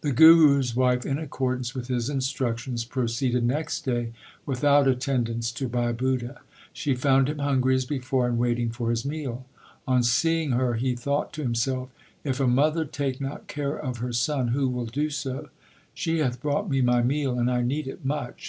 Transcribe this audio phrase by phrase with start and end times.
[0.00, 2.42] The Guru s wife, in accordance with his instruc 1 Asa Chhant.
[2.42, 2.84] 32 THE SIKH RELIGION tions,
[3.38, 4.12] proceeded next day
[4.44, 6.38] without attendants to Bhai Budha.
[6.72, 9.46] She found him hungry as before and waiting for his meal.
[9.86, 11.90] On seeing her he thought to himself:
[12.24, 15.50] If a mother take not care of her son, who will do so?
[15.94, 18.42] She hath brought me my meal, and I need it much.